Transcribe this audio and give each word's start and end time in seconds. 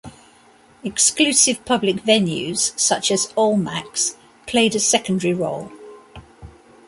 Exclusive 0.83 1.63
public 1.63 1.97
venues 1.97 2.73
such 2.79 3.11
as 3.11 3.31
Almack's 3.37 4.15
played 4.47 4.73
a 4.73 4.79
secondary 4.79 5.35
role. 5.35 5.71